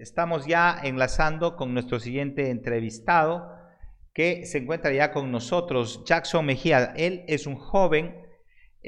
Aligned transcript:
estamos 0.00 0.46
ya 0.46 0.78
enlazando 0.82 1.56
con 1.56 1.72
nuestro 1.72 2.00
siguiente 2.00 2.50
entrevistado 2.50 3.52
que 4.12 4.46
se 4.46 4.58
encuentra 4.58 4.92
ya 4.92 5.12
con 5.12 5.30
nosotros, 5.30 6.02
Jackson 6.04 6.44
Mejía. 6.44 6.92
Él 6.96 7.24
es 7.28 7.46
un 7.46 7.56
joven 7.56 8.28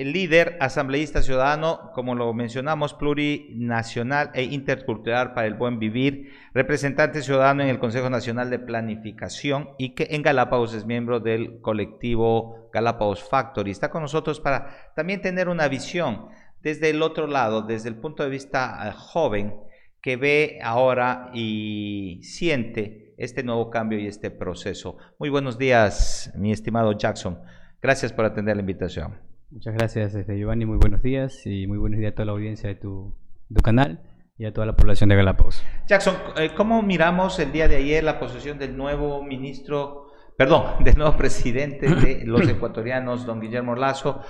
el 0.01 0.13
líder 0.13 0.57
asambleísta 0.61 1.21
ciudadano, 1.21 1.91
como 1.95 2.15
lo 2.15 2.33
mencionamos, 2.33 2.95
plurinacional 2.95 4.31
e 4.35 4.45
intercultural 4.45 5.35
para 5.35 5.49
el 5.49 5.55
buen 5.55 5.81
vivir, 5.81 6.33
representante 6.55 7.23
ciudadano 7.23 7.63
en 7.63 7.69
el 7.69 7.81
Consejo 7.81 8.09
Nacional 8.09 8.51
de 8.51 8.61
Planificación 8.61 9.71
y 9.79 9.95
que 9.95 10.09
en 10.11 10.23
Galápagos 10.23 10.75
es 10.75 10.87
miembro 10.87 11.19
del 11.19 11.61
colectivo 11.61 12.71
Galápagos 12.73 13.29
Factory. 13.29 13.73
Está 13.73 13.91
con 13.91 14.03
nosotros 14.03 14.39
para 14.39 14.93
también 14.95 15.23
tener 15.23 15.49
una 15.49 15.67
visión 15.67 16.29
desde 16.63 16.91
el 16.91 17.03
otro 17.03 17.27
lado, 17.27 17.63
desde 17.63 17.89
el 17.89 17.97
punto 17.97 18.23
de 18.23 18.31
vista 18.31 18.81
eh, 18.89 18.93
joven, 18.97 19.55
que 20.03 20.17
ve 20.17 20.59
ahora 20.63 21.31
y 21.35 22.21
siente 22.23 23.15
este 23.19 23.43
nuevo 23.43 23.71
cambio 23.71 23.99
y 23.99 24.07
este 24.07 24.31
proceso. 24.31 24.97
Muy 25.19 25.29
buenos 25.29 25.59
días, 25.59 26.33
mi 26.35 26.53
estimado 26.53 26.93
Jackson. 26.93 27.39
Gracias 27.83 28.13
por 28.13 28.25
atender 28.25 28.57
la 28.57 28.61
invitación. 28.61 29.19
Muchas 29.51 29.75
gracias, 29.75 30.15
este, 30.15 30.39
Giovanni. 30.39 30.65
Muy 30.65 30.79
buenos 30.79 31.03
días 31.03 31.45
y 31.45 31.67
muy 31.67 31.77
buenos 31.77 31.99
días 31.99 32.13
a 32.13 32.15
toda 32.15 32.27
la 32.27 32.33
audiencia 32.33 32.69
de 32.69 32.77
tu, 32.77 33.15
canal 33.63 34.01
y 34.39 34.47
a 34.47 34.55
toda 34.55 34.67
la 34.67 34.77
población 34.77 35.11
de 35.11 35.17
Galápagos. 35.17 35.63
Jackson, 35.87 36.17
eh, 36.39 36.53
¿cómo 36.57 36.83
miramos 36.83 37.39
el 37.39 37.53
día 37.53 37.69
de 37.69 37.77
ayer 37.77 38.03
la 38.03 38.19
posición 38.19 38.59
del 38.59 38.77
nuevo 38.77 39.23
ministro, 39.23 40.13
perdón, 40.37 40.65
del 40.85 40.97
nuevo 40.97 41.17
presidente 41.17 41.95
de 41.95 42.25
los 42.25 42.49
ecuatorianos, 42.49 43.27
don 43.27 43.41
Guillermo 43.41 43.75
Lazo, 43.75 44.23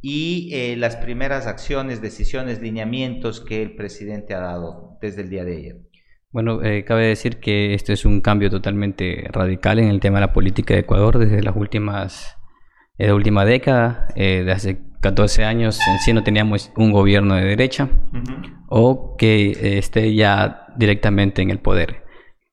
y 0.00 0.50
eh, 0.52 0.76
las 0.76 0.96
primeras 0.96 1.46
acciones, 1.46 2.00
decisiones, 2.00 2.60
lineamientos 2.60 3.40
que 3.40 3.62
el 3.62 3.74
presidente 3.74 4.34
ha 4.34 4.40
dado 4.40 4.98
desde 5.00 5.22
el 5.22 5.30
día 5.30 5.44
de 5.44 5.56
ayer? 5.56 5.76
Bueno, 6.30 6.62
eh, 6.62 6.84
cabe 6.84 7.06
decir 7.06 7.40
que 7.40 7.74
este 7.74 7.94
es 7.94 8.04
un 8.04 8.20
cambio 8.20 8.50
totalmente 8.50 9.26
radical 9.32 9.78
en 9.78 9.88
el 9.88 10.00
tema 10.00 10.18
de 10.18 10.26
la 10.26 10.32
política 10.32 10.74
de 10.74 10.80
Ecuador 10.80 11.18
desde 11.18 11.42
las 11.42 11.56
últimas 11.56 12.38
de 12.98 13.06
la 13.06 13.14
última 13.14 13.44
década, 13.44 14.08
eh, 14.16 14.42
de 14.44 14.52
hace 14.52 14.80
14 15.00 15.44
años 15.44 15.78
en 15.88 15.98
sí 16.00 16.12
no 16.12 16.24
teníamos 16.24 16.72
un 16.76 16.90
gobierno 16.90 17.36
de 17.36 17.44
derecha 17.44 17.88
o 18.68 19.16
que 19.16 19.52
eh, 19.52 19.78
esté 19.78 20.14
ya 20.14 20.66
directamente 20.76 21.40
en 21.40 21.50
el 21.50 21.60
poder. 21.60 22.02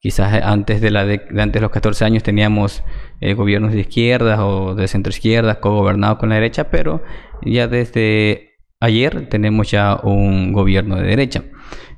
Quizás 0.05 0.39
antes 0.43 0.81
de, 0.81 0.91
la 0.91 1.03
de, 1.03 1.19
antes 1.35 1.59
los 1.59 1.71
14 1.71 2.05
años 2.05 2.21
teníamos 2.21 2.83
eh, 3.21 3.33
gobiernos 3.33 3.73
de 3.73 3.79
izquierda 3.79 4.45
o 4.45 4.75
de 4.75 4.87
centro 4.87 5.09
izquierda 5.09 5.59
co-gobernados 5.59 6.19
con 6.19 6.29
la 6.29 6.35
derecha, 6.35 6.69
pero 6.69 7.01
ya 7.41 7.67
desde 7.67 8.59
ayer 8.79 9.29
tenemos 9.29 9.71
ya 9.71 9.99
un 10.03 10.53
gobierno 10.53 10.97
de 10.97 11.07
derecha. 11.07 11.45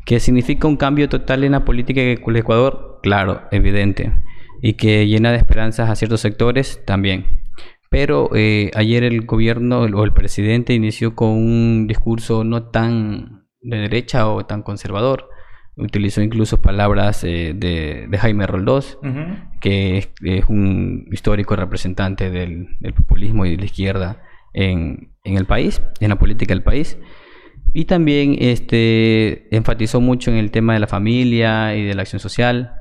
¿Qué 0.06 0.22
significa 0.22 0.70
un 0.70 0.78
cambio 0.78 1.10
total 1.10 1.44
en 1.44 1.52
la 1.52 1.66
política 1.66 2.00
de 2.00 2.14
Ecuador? 2.14 3.02
Claro, 3.04 3.42
evidente. 3.52 4.14
Y 4.62 4.76
que 4.76 5.06
llena 5.06 5.34
de 5.34 5.40
esperanzas 5.40 5.90
a 5.90 5.96
ciertos 5.98 6.22
sectores 6.22 6.86
también. 6.86 7.42
Pero 7.90 8.30
eh, 8.34 8.72
ayer 8.76 9.04
el 9.04 9.26
gobierno 9.26 9.82
o 9.82 10.04
el 10.06 10.14
presidente 10.14 10.74
inició 10.74 11.14
con 11.14 11.32
un 11.32 11.88
discurso 11.88 12.46
no 12.46 12.70
tan 12.70 13.50
de 13.60 13.80
derecha 13.80 14.30
o 14.30 14.46
tan 14.46 14.62
conservador. 14.64 15.28
Utilizó 15.78 16.22
incluso 16.22 16.62
palabras 16.62 17.24
eh, 17.24 17.54
de, 17.56 18.10
Jaime 18.18 18.48
Roldós, 18.48 18.98
que 19.62 19.98
es, 19.98 20.46
un 20.50 21.08
histórico 21.12 21.56
representante 21.56 22.32
del, 22.32 22.68
populismo 22.96 23.46
y 23.46 23.52
de 23.52 23.58
la 23.58 23.66
izquierda 23.66 24.24
en, 24.54 25.12
en, 25.24 25.38
el 25.38 25.46
país, 25.46 25.82
en 26.00 26.10
la 26.10 26.18
política 26.18 26.54
del 26.54 26.64
país. 26.64 26.98
Y 27.74 27.86
también 27.86 28.36
este, 28.40 29.56
enfatizó 29.56 30.02
mucho 30.02 30.32
en 30.32 30.38
el 30.38 30.50
tema 30.52 30.74
de 30.74 30.80
la 30.80 30.88
familia 30.88 31.76
y 31.76 31.86
de 31.86 31.94
la 31.94 32.02
acción 32.02 32.20
social, 32.20 32.74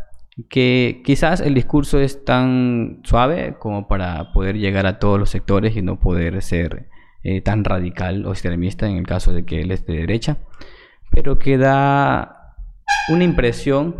que 0.48 1.02
quizás 1.04 1.40
el 1.40 1.54
discurso 1.54 1.98
es 2.00 2.24
tan 2.24 3.00
suave 3.04 3.56
como 3.58 3.88
para 3.88 4.32
poder 4.32 4.56
llegar 4.56 4.86
a 4.86 4.98
todos 4.98 5.18
los 5.18 5.30
sectores 5.30 5.76
y 5.76 5.82
no 5.82 5.98
poder 5.98 6.40
ser 6.42 6.88
eh, 7.24 7.40
tan 7.40 7.64
radical 7.64 8.24
o 8.26 8.30
extremista 8.30 8.88
en 8.88 8.98
el 8.98 9.06
caso 9.06 9.32
de 9.32 9.44
que 9.44 9.60
él 9.60 9.70
es 9.70 9.84
de 9.86 9.96
derecha, 9.96 10.38
pero 11.10 11.38
que 11.38 11.58
da 11.58 12.35
una 13.08 13.24
impresión 13.24 13.96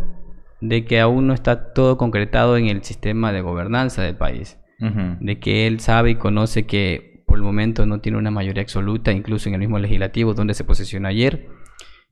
de 0.61 0.85
que 0.85 0.99
aún 0.99 1.27
no 1.27 1.33
está 1.33 1.73
todo 1.73 1.97
concretado 1.97 2.57
en 2.57 2.67
el 2.67 2.83
sistema 2.83 3.31
de 3.31 3.41
gobernanza 3.41 4.01
del 4.01 4.15
país, 4.15 4.59
de 4.79 5.39
que 5.39 5.65
él 5.65 5.79
sabe 5.79 6.11
y 6.11 6.15
conoce 6.15 6.65
que 6.65 7.23
por 7.25 7.37
el 7.37 7.43
momento 7.43 7.85
no 7.85 7.99
tiene 7.99 8.17
una 8.17 8.31
mayoría 8.31 8.61
absoluta, 8.61 9.11
incluso 9.11 9.49
en 9.49 9.55
el 9.55 9.59
mismo 9.59 9.79
legislativo 9.79 10.33
donde 10.33 10.53
se 10.53 10.63
posicionó 10.63 11.07
ayer, 11.07 11.47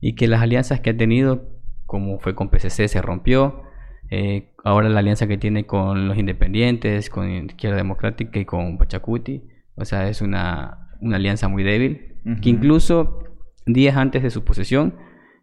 y 0.01 0.15
que 0.15 0.27
las 0.27 0.41
alianzas 0.41 0.81
que 0.81 0.91
ha 0.91 0.97
tenido, 0.97 1.49
como 1.85 2.19
fue 2.19 2.35
con 2.35 2.49
PCC, 2.49 2.87
se 2.87 3.01
rompió, 3.01 3.63
eh, 4.11 4.51
ahora 4.63 4.89
la 4.89 4.99
alianza 4.99 5.27
que 5.27 5.37
tiene 5.37 5.65
con 5.65 6.07
los 6.07 6.17
independientes, 6.17 7.09
con 7.09 7.29
Izquierda 7.29 7.77
Democrática 7.77 8.39
y 8.39 8.45
con 8.45 8.77
Pachacuti, 8.77 9.43
o 9.75 9.85
sea, 9.85 10.09
es 10.09 10.21
una, 10.21 10.89
una 11.01 11.17
alianza 11.17 11.47
muy 11.47 11.63
débil, 11.63 12.15
que 12.41 12.49
incluso 12.49 13.23
días 13.67 13.95
antes 13.97 14.23
de 14.23 14.31
su 14.31 14.43
posesión, 14.43 14.95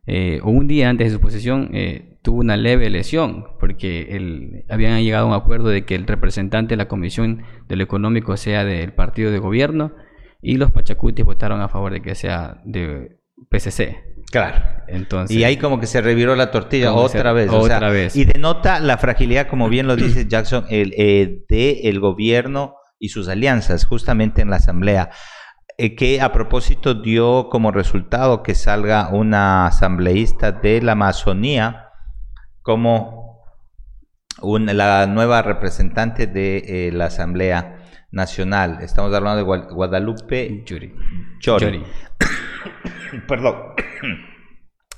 eh, 0.07 0.41
o 0.43 0.51
un 0.51 0.67
día 0.67 0.89
antes 0.89 1.09
de 1.09 1.15
su 1.15 1.21
posesión, 1.21 1.71
eh, 1.73 2.19
tuvo 2.23 2.41
una 2.41 2.57
leve 2.57 2.91
lesión, 2.91 3.47
porque 3.61 4.17
el, 4.17 4.65
habían 4.69 5.03
llegado 5.03 5.27
a 5.27 5.29
un 5.29 5.35
acuerdo 5.35 5.69
de 5.69 5.85
que 5.85 5.95
el 5.95 6.07
representante 6.07 6.73
de 6.73 6.77
la 6.77 6.89
Comisión 6.89 7.43
de 7.69 7.77
lo 7.77 7.85
Económico 7.85 8.37
sea 8.37 8.65
del 8.65 8.93
partido 8.93 9.31
de 9.31 9.39
gobierno, 9.39 9.93
y 10.41 10.57
los 10.57 10.73
Pachacutis 10.73 11.25
votaron 11.25 11.61
a 11.61 11.69
favor 11.69 11.93
de 11.93 12.03
que 12.03 12.15
sea 12.17 12.61
de 12.65 13.17
PCC. 13.49 14.13
Claro. 14.33 14.65
Entonces, 14.89 15.37
y 15.37 15.45
ahí 15.45 15.57
como 15.57 15.79
que 15.79 15.87
se 15.87 16.01
reviró 16.01 16.35
la 16.35 16.51
tortilla 16.51 16.93
otra 16.95 17.33
vez. 17.33 17.51
Otra 17.51 17.91
vez. 17.91 18.17
Y 18.17 18.25
denota 18.25 18.81
la 18.81 18.97
fragilidad, 18.99 19.47
como 19.47 19.69
bien 19.69 19.87
lo 19.87 19.95
dice 19.95 20.27
Jackson, 20.27 20.65
el, 20.71 20.95
eh, 20.97 21.45
de 21.49 21.83
el 21.85 22.01
gobierno 22.01 22.77
y 22.99 23.11
sus 23.11 23.29
alianzas, 23.29 23.85
justamente 23.85 24.43
en 24.43 24.51
la 24.51 24.57
asamblea, 24.57 25.11
eh, 25.79 25.95
que 25.95 26.21
a 26.21 26.33
propósito 26.33 26.95
dio 26.95 27.49
como 27.49 27.71
resultado 27.71 28.43
que 28.43 28.55
salga 28.55 29.09
una 29.09 29.67
asambleísta 29.67 30.53
de 30.53 30.83
la 30.83 30.93
Amazonía 30.93 31.89
como 32.63 33.43
la 34.43 35.07
nueva 35.07 35.43
representante 35.43 36.27
de 36.27 36.89
eh, 36.89 36.93
la 36.93 37.07
Asamblea 37.07 37.79
Nacional. 38.11 38.79
Estamos 38.83 39.15
hablando 39.15 39.39
de 39.39 39.73
Guadalupe 39.73 40.65
Chori. 40.65 40.95
Perdón. 43.29 43.57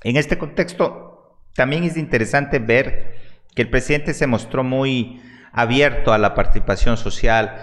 En 0.07 0.19
este 0.19 0.37
contexto, 0.37 1.41
también 1.55 1.84
es 1.84 1.97
interesante 1.97 2.59
ver 2.59 3.17
que 3.55 3.63
el 3.63 3.71
presidente 3.71 4.13
se 4.13 4.27
mostró 4.27 4.63
muy 4.63 5.23
abierto 5.51 6.13
a 6.13 6.19
la 6.19 6.34
participación 6.34 6.99
social, 6.99 7.57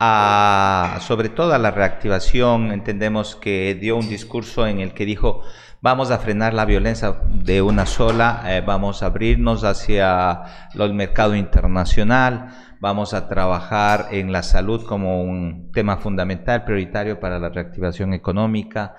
sobre 0.00 1.28
todo 1.28 1.52
a 1.52 1.58
la 1.58 1.70
reactivación. 1.70 2.72
Entendemos 2.72 3.36
que 3.36 3.74
dio 3.74 3.96
un 3.96 4.08
discurso 4.08 4.66
en 4.66 4.80
el 4.80 4.94
que 4.94 5.04
dijo, 5.04 5.42
vamos 5.82 6.10
a 6.10 6.18
frenar 6.18 6.54
la 6.54 6.64
violencia 6.64 7.20
de 7.28 7.60
una 7.60 7.84
sola, 7.84 8.42
eh, 8.46 8.62
vamos 8.64 9.02
a 9.02 9.06
abrirnos 9.06 9.62
hacia 9.64 10.42
el 10.74 10.94
mercado 10.94 11.34
internacional, 11.34 12.48
vamos 12.80 13.12
a 13.12 13.28
trabajar 13.28 14.08
en 14.10 14.32
la 14.32 14.42
salud 14.42 14.86
como 14.86 15.22
un 15.22 15.70
tema 15.72 15.98
fundamental, 15.98 16.64
prioritario 16.64 17.20
para 17.20 17.38
la 17.38 17.50
reactivación 17.50 18.14
económica 18.14 18.94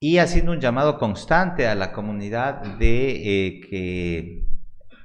y 0.00 0.18
haciendo 0.18 0.52
un 0.52 0.60
llamado 0.60 0.98
constante 0.98 1.68
a 1.68 1.76
la 1.76 1.92
comunidad 1.92 2.60
de 2.78 3.10
eh, 3.46 3.60
que 3.68 4.46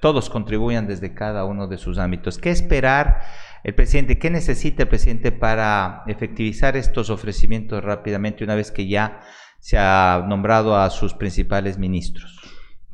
todos 0.02 0.30
contribuyan 0.30 0.88
desde 0.88 1.14
cada 1.14 1.46
uno 1.46 1.68
de 1.68 1.78
sus 1.78 2.00
ámbitos. 2.00 2.38
¿Qué 2.38 2.50
esperar 2.50 3.22
el 3.64 3.76
presidente? 3.76 4.18
¿Qué 4.18 4.30
necesita 4.30 4.84
el 4.84 4.90
presidente 4.90 5.32
para 5.32 6.04
efectivizar 6.08 6.78
estos 6.78 7.10
ofrecimientos 7.10 7.84
rápidamente 7.84 8.44
una 8.44 8.56
vez 8.56 8.72
que 8.72 8.88
ya 8.88 9.22
se 9.60 9.78
ha 9.78 10.26
nombrado 10.28 10.78
a 10.78 10.90
sus 10.90 11.14
principales 11.14 11.78
ministros? 11.78 12.40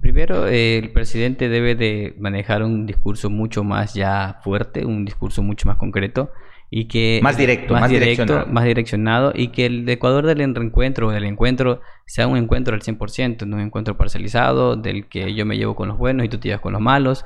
Primero, 0.01 0.47
eh, 0.47 0.77
el 0.77 0.91
presidente 0.91 1.49
debe 1.49 1.75
de 1.75 2.15
manejar 2.19 2.63
un 2.63 2.85
discurso 2.85 3.29
mucho 3.29 3.63
más 3.63 3.93
ya 3.93 4.39
fuerte, 4.43 4.85
un 4.85 5.03
discurso 5.03 5.41
mucho 5.41 5.67
más 5.67 5.77
concreto 5.77 6.31
y 6.69 6.85
que 6.85 7.19
más 7.23 7.37
directo, 7.37 7.73
más, 7.73 7.89
direccionado. 7.89 8.47
más 8.47 8.65
direccionado 8.65 9.31
y 9.33 9.47
que 9.49 9.65
el 9.65 9.87
Ecuador 9.87 10.25
del 10.25 10.53
reencuentro, 10.53 11.11
del 11.11 11.23
encuentro 11.23 11.81
sea 12.05 12.27
un 12.27 12.37
encuentro 12.37 12.75
al 12.75 12.81
100%, 12.81 13.45
no 13.45 13.55
un 13.55 13.63
encuentro 13.63 13.97
parcializado 13.97 14.75
del 14.75 15.07
que 15.07 15.33
yo 15.33 15.45
me 15.45 15.57
llevo 15.57 15.75
con 15.75 15.87
los 15.87 15.97
buenos 15.97 16.25
y 16.25 16.29
tú 16.29 16.37
te 16.37 16.49
llevas 16.49 16.61
con 16.61 16.73
los 16.73 16.81
malos 16.81 17.25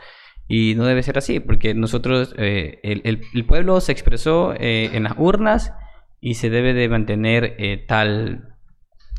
y 0.52 0.74
no 0.76 0.86
debe 0.86 1.04
ser 1.04 1.18
así 1.18 1.40
porque 1.40 1.76
nosotros 1.76 2.34
eh, 2.38 2.80
el, 2.82 3.22
el, 3.34 3.46
pueblo 3.46 3.80
se 3.80 3.92
expresó 3.92 4.54
eh, 4.56 4.90
en 4.94 5.04
las 5.04 5.14
urnas 5.16 5.74
y 6.20 6.34
se 6.34 6.50
debe 6.50 6.74
de 6.74 6.90
mantener 6.90 7.56
eh, 7.60 7.86
tal 7.88 8.56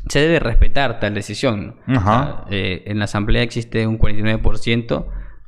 se 0.09 0.19
debe 0.19 0.39
respetar 0.39 0.99
tal 0.99 1.13
decisión. 1.13 1.77
en 1.87 2.99
la 2.99 3.05
asamblea 3.05 3.43
existe 3.43 3.87
un 3.87 3.97
49% 3.97 5.05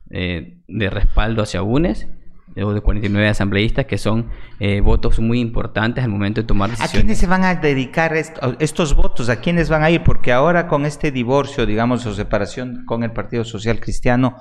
de 0.09 0.89
respaldo 0.89 1.41
hacia 1.41 1.63
UNES 1.63 2.07
o 2.61 2.73
de 2.73 2.81
49 2.81 3.29
asambleístas, 3.29 3.85
que 3.85 3.97
son 3.97 4.29
eh, 4.59 4.81
votos 4.81 5.19
muy 5.19 5.39
importantes 5.39 6.03
al 6.03 6.09
momento 6.09 6.41
de 6.41 6.47
tomar 6.47 6.69
decisiones. 6.69 6.94
¿A 6.94 6.97
quiénes 6.97 7.17
se 7.17 7.27
van 7.27 7.44
a 7.44 7.55
dedicar 7.55 8.15
estos 8.15 8.95
votos? 8.95 9.29
¿A 9.29 9.38
quiénes 9.38 9.69
van 9.69 9.83
a 9.83 9.89
ir? 9.89 10.03
Porque 10.03 10.31
ahora 10.31 10.67
con 10.67 10.85
este 10.85 11.11
divorcio, 11.11 11.65
digamos, 11.65 12.05
o 12.05 12.13
separación 12.13 12.85
con 12.85 13.03
el 13.03 13.11
Partido 13.11 13.44
Social 13.44 13.79
Cristiano 13.79 14.38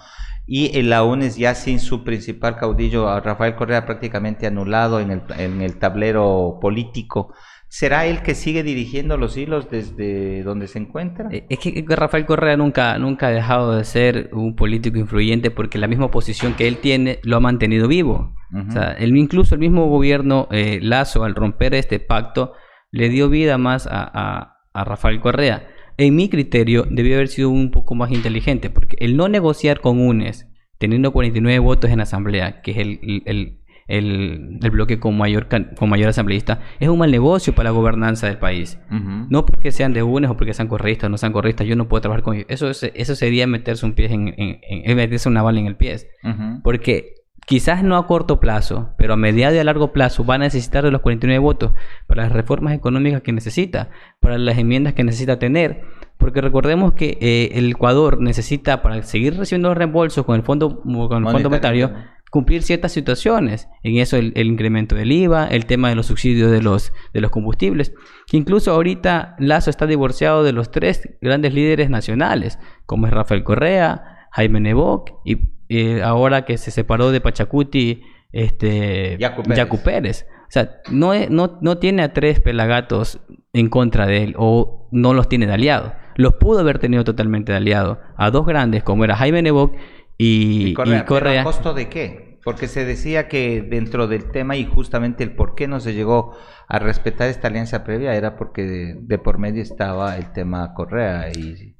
y 0.46 0.82
la 0.82 1.04
UNES 1.04 1.36
ya 1.36 1.54
sin 1.54 1.78
su 1.78 2.02
principal 2.02 2.56
caudillo, 2.56 3.20
Rafael 3.20 3.54
Correa, 3.54 3.86
prácticamente 3.86 4.46
anulado 4.46 5.00
en 5.00 5.12
el, 5.12 5.22
en 5.38 5.62
el 5.62 5.78
tablero 5.78 6.58
político, 6.60 7.32
¿Será 7.72 8.04
él 8.04 8.20
que 8.20 8.34
sigue 8.34 8.62
dirigiendo 8.62 9.16
los 9.16 9.34
hilos 9.34 9.70
desde 9.70 10.42
donde 10.42 10.68
se 10.68 10.78
encuentra? 10.78 11.30
Eh, 11.32 11.46
es 11.48 11.58
que 11.58 11.82
Rafael 11.88 12.26
Correa 12.26 12.54
nunca, 12.54 12.98
nunca 12.98 13.28
ha 13.28 13.30
dejado 13.30 13.74
de 13.74 13.84
ser 13.84 14.28
un 14.34 14.54
político 14.56 14.98
influyente 14.98 15.50
porque 15.50 15.78
la 15.78 15.88
misma 15.88 16.10
posición 16.10 16.52
que 16.52 16.68
él 16.68 16.76
tiene 16.76 17.18
lo 17.22 17.38
ha 17.38 17.40
mantenido 17.40 17.88
vivo. 17.88 18.36
o 18.52 18.70
sea, 18.70 18.98
incluso 19.00 19.54
el 19.54 19.60
mismo 19.62 19.86
gobierno 19.86 20.48
eh, 20.50 20.80
Lazo, 20.82 21.24
al 21.24 21.34
romper 21.34 21.72
este 21.72 21.98
pacto, 21.98 22.52
le 22.90 23.08
dio 23.08 23.30
vida 23.30 23.56
más 23.56 23.88
a, 23.90 24.58
Rafael 24.74 25.20
Correa. 25.20 25.66
En 25.96 26.14
mi 26.14 26.28
criterio, 26.28 26.86
debió 26.90 27.14
haber 27.14 27.28
sido 27.28 27.48
un 27.48 27.70
poco 27.70 27.94
más 27.94 28.10
inteligente 28.10 28.68
porque 28.68 28.98
el 29.00 29.16
no 29.16 29.30
negociar 29.30 29.80
con 29.80 29.98
UNES, 29.98 30.46
teniendo 30.76 31.10
49 31.10 31.58
votos 31.60 31.90
en 31.90 32.00
asamblea, 32.00 32.60
que 32.60 32.72
es 32.72 32.76
el 32.76 33.22
el, 33.24 33.61
bloque 33.88 34.98
con 34.98 35.16
mayor, 35.16 35.48
con 35.48 35.88
mayor 35.88 36.08
asambleísta, 36.08 36.60
es 36.80 36.88
un 36.88 36.98
mal 36.98 37.10
negocio 37.10 37.54
para 37.54 37.70
la 37.70 37.76
gobernanza 37.76 38.26
del 38.26 38.38
país. 38.38 38.78
No 39.28 39.46
porque 39.46 39.72
sean 39.72 39.92
de 39.92 40.02
UNES 40.02 40.30
o 40.30 40.36
porque 40.36 40.54
sean 40.54 40.68
correístas 40.68 41.08
o 41.08 41.10
no 41.10 41.18
sean 41.18 41.32
correístas, 41.32 41.66
yo 41.66 41.76
no 41.76 41.88
puedo 41.88 42.02
trabajar 42.02 42.22
con 42.22 42.36
ellos. 42.36 42.46
Eso, 42.48 42.70
eso 42.70 43.14
sería 43.14 43.46
meterse 43.46 43.84
un 43.86 43.94
pie 43.94 44.12
en, 44.12 44.34
en, 44.36 44.96
meterse 44.96 45.28
una 45.28 45.42
bala 45.42 45.60
en 45.60 45.66
el 45.66 45.76
pie. 45.76 45.96
Porque 46.62 47.14
quizás 47.46 47.82
no 47.82 47.96
a 47.96 48.06
corto 48.06 48.40
plazo, 48.40 48.94
pero 48.96 49.14
a 49.14 49.16
mediano 49.16 49.54
y 49.56 49.58
a 49.58 49.64
largo 49.64 49.92
plazo 49.92 50.24
va 50.24 50.36
a 50.36 50.38
necesitar 50.38 50.84
de 50.84 50.90
los 50.90 51.00
49 51.00 51.38
votos 51.38 51.72
para 52.06 52.24
las 52.24 52.32
reformas 52.32 52.74
económicas 52.74 53.22
que 53.22 53.32
necesita, 53.32 53.90
para 54.20 54.38
las 54.38 54.58
enmiendas 54.58 54.94
que 54.94 55.04
necesita 55.04 55.38
tener. 55.38 55.82
Porque 56.18 56.40
recordemos 56.40 56.92
que 56.92 57.18
eh, 57.20 57.58
el 57.58 57.70
Ecuador 57.70 58.20
necesita, 58.20 58.80
para 58.80 59.02
seguir 59.02 59.36
recibiendo 59.36 59.68
los 59.68 59.76
reembolsos 59.76 60.24
con 60.24 60.36
el 60.36 60.42
Fondo, 60.42 60.80
con 60.82 61.24
el 61.26 61.32
fondo 61.32 61.50
monetario, 61.50 61.92
cumplir 62.32 62.62
ciertas 62.62 62.92
situaciones. 62.92 63.68
En 63.82 63.98
eso 63.98 64.16
el, 64.16 64.32
incremento 64.34 64.94
del 64.94 65.12
IVA, 65.12 65.48
el 65.48 65.66
tema 65.66 65.90
de 65.90 65.96
los 65.96 66.06
subsidios 66.06 66.50
de 66.50 66.62
los, 66.62 66.94
de 67.12 67.20
los 67.20 67.30
combustibles. 67.30 67.92
Que 68.26 68.38
incluso 68.38 68.72
ahorita 68.72 69.36
Lazo 69.38 69.68
está 69.68 69.86
divorciado 69.86 70.42
de 70.42 70.52
los 70.52 70.70
tres 70.70 71.10
grandes 71.20 71.52
líderes 71.52 71.90
nacionales, 71.90 72.58
como 72.86 73.06
es 73.06 73.12
Rafael 73.12 73.44
Correa, 73.44 74.28
Jaime 74.30 74.60
Nebok 74.60 75.10
y 75.26 75.40
ahora 76.02 76.46
que 76.46 76.56
se 76.56 76.70
separó 76.70 77.10
de 77.10 77.20
Pachacuti, 77.20 78.02
este, 78.32 79.18
Yacu 79.18 79.82
Pérez. 79.82 80.26
O 80.44 80.50
sea, 80.52 80.80
no, 80.90 81.12
no, 81.28 81.58
no 81.60 81.76
tiene 81.76 82.02
a 82.02 82.14
tres 82.14 82.40
pelagatos 82.40 83.20
en 83.52 83.68
contra 83.68 84.06
de 84.06 84.22
él 84.22 84.34
o 84.38 84.88
no 84.90 85.12
los 85.12 85.28
tiene 85.28 85.46
de 85.46 85.52
aliado. 85.52 85.92
Los 86.16 86.34
pudo 86.34 86.60
haber 86.60 86.78
tenido 86.78 87.04
totalmente 87.04 87.52
de 87.52 87.58
aliado 87.58 88.00
a 88.16 88.30
dos 88.30 88.46
grandes 88.46 88.82
como 88.82 89.04
era 89.04 89.16
Jaime 89.16 89.42
Nebok 89.42 89.76
y, 90.22 90.74
Correa. 90.74 91.40
¿A 91.40 91.44
costo 91.44 91.74
de 91.74 91.88
qué? 91.88 92.38
Porque 92.44 92.66
se 92.66 92.84
decía 92.84 93.28
que 93.28 93.62
dentro 93.62 94.08
del 94.08 94.30
tema 94.30 94.56
y 94.56 94.64
justamente 94.64 95.22
el 95.22 95.34
por 95.34 95.54
qué 95.54 95.68
no 95.68 95.80
se 95.80 95.94
llegó 95.94 96.36
a 96.68 96.78
respetar 96.78 97.28
esta 97.28 97.48
alianza 97.48 97.84
previa 97.84 98.14
era 98.14 98.36
porque 98.36 98.62
de, 99.00 99.18
por 99.18 99.38
medio 99.38 99.62
estaba 99.62 100.16
el 100.16 100.32
tema 100.32 100.74
Correa 100.74 101.30
y, 101.30 101.76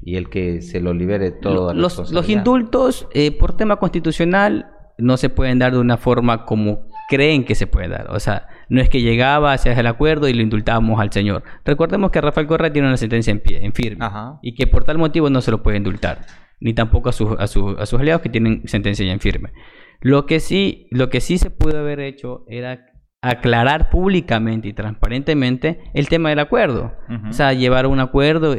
y 0.00 0.16
el 0.16 0.30
que 0.30 0.62
se 0.62 0.80
lo 0.80 0.94
libere 0.94 1.30
todo. 1.30 1.74
Los, 1.74 2.10
los 2.10 2.28
indultos 2.28 3.06
eh, 3.12 3.32
por 3.32 3.56
tema 3.56 3.76
constitucional 3.76 4.70
no 4.96 5.16
se 5.16 5.28
pueden 5.28 5.58
dar 5.58 5.72
de 5.72 5.78
una 5.78 5.96
forma 5.96 6.44
como 6.44 6.88
creen 7.08 7.44
que 7.44 7.54
se 7.54 7.66
puede 7.66 7.88
dar. 7.88 8.10
O 8.10 8.18
sea, 8.20 8.48
no 8.68 8.80
es 8.80 8.88
que 8.88 9.00
llegaba, 9.00 9.52
hacia 9.52 9.72
el 9.72 9.86
acuerdo 9.86 10.28
y 10.28 10.32
lo 10.32 10.42
indultábamos 10.42 11.00
al 11.00 11.12
señor. 11.12 11.42
Recordemos 11.64 12.10
que 12.10 12.20
Rafael 12.20 12.46
Correa 12.46 12.72
tiene 12.72 12.88
una 12.88 12.96
sentencia 12.96 13.30
en, 13.30 13.40
pie, 13.40 13.64
en 13.64 13.72
firme 13.72 14.06
y 14.42 14.54
que 14.54 14.66
por 14.66 14.84
tal 14.84 14.98
motivo 14.98 15.30
no 15.30 15.40
se 15.40 15.50
lo 15.50 15.62
puede 15.62 15.76
indultar 15.76 16.26
ni 16.60 16.74
tampoco 16.74 17.08
a, 17.08 17.12
a, 17.12 17.44
a, 17.44 17.46
sus 17.86 18.00
aliados 18.00 18.22
que 18.22 18.28
tienen 18.28 18.62
sentencia 18.66 19.06
ya 19.06 19.12
en 19.12 19.20
firme. 19.20 19.52
Lo 20.00 20.26
que 20.26 20.40
sí, 20.40 20.86
lo 20.90 21.08
que 21.08 21.20
sí 21.20 21.38
se 21.38 21.50
pudo 21.50 21.78
haber 21.78 22.00
hecho 22.00 22.44
era 22.48 22.86
aclarar 23.20 23.90
públicamente 23.90 24.68
y 24.68 24.72
transparentemente 24.72 25.80
el 25.92 26.08
tema 26.08 26.28
del 26.28 26.38
acuerdo. 26.38 26.92
O 27.28 27.32
sea, 27.32 27.52
llevar 27.52 27.86
un 27.86 27.98
acuerdo 27.98 28.54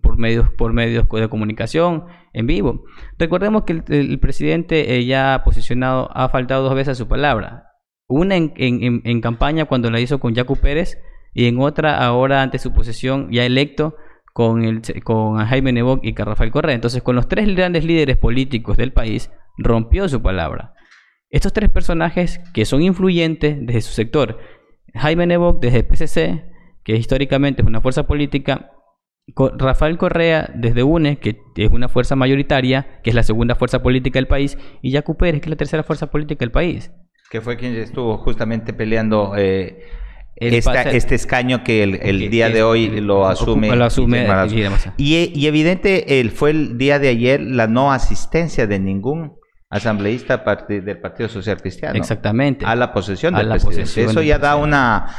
por, 0.00 0.16
medios, 0.16 0.48
por 0.50 0.72
medios 0.72 1.08
de 1.10 1.28
comunicación 1.28 2.04
en 2.32 2.46
vivo. 2.46 2.84
Recordemos 3.18 3.64
que 3.64 3.82
el, 3.88 4.18
presidente 4.20 4.96
eh, 4.96 5.06
ya 5.06 5.34
ha 5.34 5.42
posicionado, 5.42 6.08
ha 6.14 6.28
faltado 6.28 6.62
dos 6.62 6.74
veces 6.74 6.92
a 6.92 6.94
su 6.94 7.08
palabra. 7.08 7.66
Una 8.06 8.36
en, 8.36 8.52
en, 8.56 9.02
en 9.04 9.20
campaña 9.20 9.64
cuando 9.64 9.90
la 9.90 10.00
hizo 10.00 10.20
con 10.20 10.34
Jaco 10.34 10.54
Pérez 10.56 10.98
y 11.34 11.46
en 11.46 11.60
otra 11.60 11.98
ahora 11.98 12.42
ante 12.42 12.58
su 12.58 12.72
posesión 12.72 13.28
ya 13.30 13.44
electo 13.44 13.96
con, 14.32 14.64
el, 14.64 14.82
con 15.02 15.38
Jaime 15.38 15.72
Nebot 15.72 16.00
y 16.02 16.14
Rafael 16.14 16.50
Correa. 16.50 16.74
Entonces, 16.74 17.02
con 17.02 17.16
los 17.16 17.28
tres 17.28 17.54
grandes 17.54 17.84
líderes 17.84 18.16
políticos 18.16 18.76
del 18.76 18.92
país, 18.92 19.30
rompió 19.58 20.08
su 20.08 20.22
palabra. 20.22 20.74
Estos 21.28 21.52
tres 21.52 21.70
personajes 21.70 22.40
que 22.52 22.64
son 22.64 22.82
influyentes 22.82 23.56
desde 23.60 23.80
su 23.82 23.92
sector, 23.92 24.38
Jaime 24.94 25.26
Nebot 25.26 25.60
desde 25.60 25.78
el 25.78 25.86
PCC, 25.86 26.44
que 26.82 26.96
históricamente 26.96 27.62
es 27.62 27.68
una 27.68 27.80
fuerza 27.80 28.06
política, 28.06 28.72
Rafael 29.36 29.96
Correa 29.96 30.50
desde 30.54 30.82
UNE, 30.82 31.18
que 31.18 31.38
es 31.56 31.70
una 31.70 31.88
fuerza 31.88 32.16
mayoritaria, 32.16 33.00
que 33.04 33.10
es 33.10 33.16
la 33.16 33.22
segunda 33.22 33.54
fuerza 33.54 33.82
política 33.82 34.18
del 34.18 34.26
país, 34.26 34.58
y 34.82 34.90
Yacu 34.90 35.16
Pérez, 35.16 35.40
que 35.40 35.46
es 35.46 35.50
la 35.50 35.56
tercera 35.56 35.84
fuerza 35.84 36.10
política 36.10 36.40
del 36.40 36.50
país. 36.50 36.90
Que 37.30 37.40
fue 37.40 37.56
quien 37.56 37.74
estuvo 37.76 38.18
justamente 38.18 38.72
peleando 38.72 39.34
eh, 39.36 39.84
este 40.40 41.14
escaño 41.14 41.62
que 41.62 41.82
el, 41.82 42.30
día 42.30 42.48
de 42.48 42.62
hoy 42.62 43.00
lo 43.00 43.26
asume. 43.26 43.70
y, 44.96 45.46
evidente 45.46 46.20
el, 46.20 46.30
fue 46.30 46.50
el 46.50 46.78
día 46.78 46.98
de 46.98 47.08
ayer 47.08 47.40
la 47.40 47.66
no 47.66 47.92
asistencia 47.92 48.66
de 48.66 48.78
ningún 48.78 49.38
asambleísta 49.68 50.42
del 50.68 51.00
Partido 51.00 51.28
Social 51.28 51.60
Cristiano. 51.60 51.96
Exactamente. 51.96 52.64
A 52.64 52.74
la 52.74 52.92
posesión 52.92 53.34
del 53.34 53.48
presidente. 53.48 54.04
Eso 54.04 54.22
ya 54.22 54.38
da 54.38 54.56
una, 54.56 55.14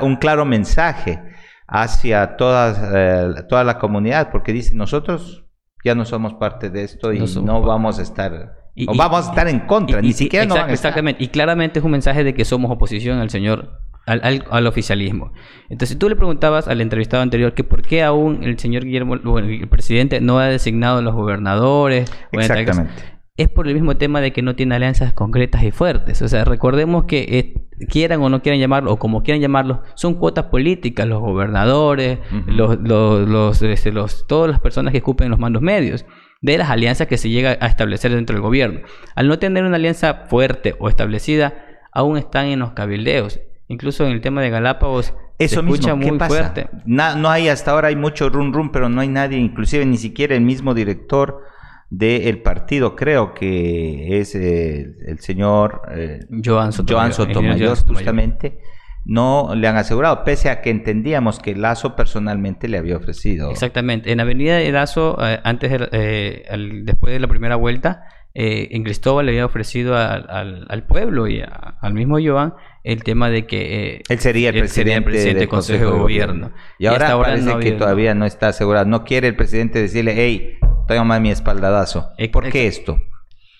un 0.00 0.16
claro 0.16 0.44
mensaje 0.44 1.20
hacia 1.66 2.36
toda, 2.36 2.90
eh, 2.94 3.42
toda 3.48 3.64
la 3.64 3.78
comunidad, 3.78 4.30
porque 4.30 4.52
dice, 4.52 4.74
nosotros 4.74 5.44
ya 5.84 5.94
no 5.94 6.04
somos 6.04 6.34
parte 6.34 6.70
de 6.70 6.84
esto 6.84 7.12
y 7.12 7.18
no, 7.42 7.60
vamos 7.62 7.98
a 7.98 8.02
estar... 8.02 8.54
o 8.86 8.96
vamos 8.96 9.26
a 9.26 9.30
estar 9.30 9.48
en 9.48 9.60
contra, 9.60 10.00
ni 10.00 10.12
siquiera 10.12 10.46
no 10.46 10.56
Exactamente, 10.68 11.22
y 11.24 11.28
claramente 11.28 11.80
es 11.80 11.84
un 11.84 11.90
mensaje 11.90 12.22
de 12.22 12.34
que 12.34 12.44
somos 12.44 12.70
oposición 12.70 13.18
al 13.18 13.30
señor 13.30 13.83
al, 14.06 14.44
al, 14.50 14.66
oficialismo. 14.66 15.32
Entonces 15.68 15.98
tú 15.98 16.08
le 16.08 16.16
preguntabas 16.16 16.68
al 16.68 16.80
entrevistado 16.80 17.22
anterior 17.22 17.54
que 17.54 17.64
por 17.64 17.82
qué 17.82 18.02
aún 18.02 18.44
el 18.44 18.58
señor 18.58 18.84
Guillermo, 18.84 19.14
el 19.14 19.68
presidente 19.68 20.20
no 20.20 20.38
ha 20.38 20.46
designado 20.46 20.98
a 20.98 21.02
los 21.02 21.14
gobernadores. 21.14 22.10
Exactamente. 22.32 22.92
Es 23.36 23.48
por 23.48 23.66
el 23.66 23.74
mismo 23.74 23.96
tema 23.96 24.20
de 24.20 24.32
que 24.32 24.42
no 24.42 24.54
tiene 24.54 24.76
alianzas 24.76 25.12
concretas 25.12 25.64
y 25.64 25.72
fuertes. 25.72 26.22
O 26.22 26.28
sea, 26.28 26.44
recordemos 26.44 27.04
que 27.04 27.22
eh, 27.22 27.86
quieran 27.88 28.22
o 28.22 28.28
no 28.28 28.42
quieran 28.42 28.60
llamarlo, 28.60 28.92
o 28.92 28.98
como 28.98 29.24
quieran 29.24 29.40
llamarlo, 29.40 29.82
son 29.96 30.14
cuotas 30.14 30.46
políticas, 30.46 31.08
los 31.08 31.20
gobernadores, 31.20 32.20
los, 32.46 32.78
los, 32.80 33.28
los, 33.28 33.62
este, 33.62 33.90
los, 33.90 34.28
todas 34.28 34.50
las 34.50 34.60
personas 34.60 34.92
que 34.92 35.00
ocupen 35.00 35.30
los 35.30 35.40
mandos 35.40 35.62
medios 35.62 36.06
de 36.42 36.58
las 36.58 36.70
alianzas 36.70 37.08
que 37.08 37.16
se 37.16 37.30
llega 37.30 37.56
a 37.60 37.66
establecer 37.66 38.14
dentro 38.14 38.34
del 38.34 38.42
gobierno. 38.42 38.80
Al 39.14 39.26
no 39.28 39.38
tener 39.38 39.64
una 39.64 39.76
alianza 39.76 40.26
fuerte 40.28 40.76
o 40.78 40.88
establecida, 40.88 41.54
aún 41.90 42.18
están 42.18 42.46
en 42.46 42.58
los 42.58 42.72
cabildeos. 42.72 43.40
Incluso 43.74 44.06
en 44.06 44.12
el 44.12 44.20
tema 44.20 44.40
de 44.40 44.50
Galápagos 44.50 45.14
eso 45.36 45.60
se 45.60 45.66
escucha 45.66 45.96
muy 45.96 46.16
fuerte. 46.20 46.68
no 46.86 47.28
hay 47.28 47.48
hasta 47.48 47.72
ahora 47.72 47.88
hay 47.88 47.96
mucho 47.96 48.28
run 48.28 48.52
run, 48.52 48.70
pero 48.70 48.88
no 48.88 49.00
hay 49.00 49.08
nadie, 49.08 49.36
inclusive 49.36 49.84
ni 49.84 49.96
siquiera 49.96 50.36
el 50.36 50.42
mismo 50.42 50.74
director 50.74 51.42
del 51.90 52.40
partido, 52.42 52.94
creo 52.94 53.34
que 53.34 54.20
es 54.20 54.36
eh, 54.36 54.94
el 55.06 55.18
señor 55.18 55.82
eh, 55.92 56.20
Joan 56.44 56.72
Sotomayor, 56.72 57.76
justamente, 57.84 58.60
no 59.04 59.54
le 59.56 59.66
han 59.66 59.76
asegurado, 59.76 60.22
pese 60.22 60.50
a 60.50 60.60
que 60.60 60.70
entendíamos 60.70 61.40
que 61.40 61.56
Lazo 61.56 61.96
personalmente 61.96 62.68
le 62.68 62.78
había 62.78 62.96
ofrecido. 62.96 63.50
Exactamente, 63.50 64.12
en 64.12 64.20
Avenida 64.20 64.56
de 64.56 64.70
Lazo, 64.70 65.18
eh, 65.20 65.40
antes 65.42 65.70
después 65.70 67.12
de 67.12 67.18
la 67.18 67.26
primera 67.26 67.56
vuelta, 67.56 68.04
en 68.34 68.82
Cristóbal 68.82 69.26
le 69.26 69.32
había 69.32 69.46
ofrecido 69.46 69.96
al, 69.96 70.84
pueblo 70.88 71.28
y 71.28 71.42
al 71.42 71.94
mismo 71.94 72.18
Joan 72.22 72.54
el 72.82 73.02
tema 73.02 73.30
de 73.30 73.46
que 73.46 73.94
eh, 73.94 74.02
él 74.08 74.18
sería 74.18 74.50
el 74.50 74.58
presidente, 74.58 75.34
del 75.34 75.48
Consejo, 75.48 75.92
de 75.92 75.98
Gobierno. 75.98 76.52
Y 76.78 76.86
ahora, 76.86 77.16
parece 77.18 77.58
que 77.60 77.72
todavía 77.72 78.14
no 78.14 78.26
está 78.26 78.48
asegurado. 78.48 78.86
No 78.86 79.04
quiere 79.04 79.28
el 79.28 79.36
presidente 79.36 79.80
decirle, 79.80 80.14
hey, 80.16 80.58
toma 80.86 81.18
mi 81.18 81.30
espaldadazo. 81.30 82.10
¿Por 82.32 82.50
qué 82.50 82.66
esto? 82.66 83.00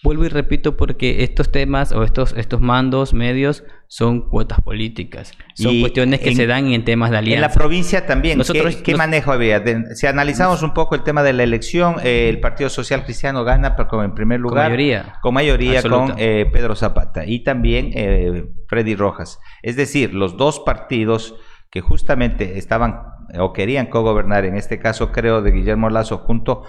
Vuelvo 0.04 0.26
y 0.26 0.28
repito 0.28 0.76
porque 0.76 1.24
estos 1.24 1.50
temas 1.50 1.90
o 1.90 2.02
estos, 2.02 2.34
estos 2.36 2.60
mandos 2.60 3.14
medios 3.14 3.64
son 3.86 4.28
cuotas 4.28 4.60
políticas, 4.60 5.32
son 5.54 5.80
cuestiones 5.80 6.20
que 6.20 6.34
se 6.34 6.46
dan 6.46 6.66
en 6.66 6.84
temas 6.84 7.10
de 7.10 7.16
alianza. 7.16 7.36
En 7.36 7.40
la 7.40 7.48
provincia 7.48 8.04
también, 8.04 8.36
Nosotros, 8.36 8.76
¿qué, 8.76 8.96
manejo 8.96 9.32
había? 9.32 9.64
si 9.94 10.06
analizamos 10.06 10.62
un 10.62 10.74
poco 10.74 10.94
el 10.94 11.04
tema 11.04 11.22
de 11.22 11.32
la 11.32 11.42
elección, 11.42 11.96
eh, 12.04 12.28
el 12.28 12.38
Partido 12.38 12.68
Social 12.68 13.04
Cristiano 13.04 13.44
gana 13.44 13.76
pero 13.76 13.88
como 13.88 14.02
en 14.02 14.14
primer 14.14 14.40
lugar. 14.40 14.64
Con 14.64 14.72
mayoría. 14.72 15.14
Con 15.22 15.34
mayoría 15.34 15.82
con 15.82 16.14
eh, 16.18 16.50
Pedro 16.52 16.76
Zapata 16.76 17.24
y 17.24 17.42
también 17.42 17.90
eh, 17.94 18.44
Freddy 18.68 18.96
Rojas. 18.96 19.40
Es 19.62 19.76
decir, 19.76 20.12
los 20.12 20.36
dos 20.36 20.60
partidos 20.60 21.34
que 21.70 21.80
justamente 21.80 22.58
estaban 22.58 23.00
o 23.38 23.54
querían 23.54 23.86
cogobernar, 23.86 24.44
en 24.44 24.58
este 24.58 24.78
caso 24.78 25.12
creo 25.12 25.40
de 25.40 25.50
Guillermo 25.50 25.88
Lazo, 25.88 26.18
junto 26.18 26.64